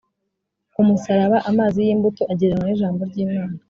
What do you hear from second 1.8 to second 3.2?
y imbuto agereranywa n ijambo ry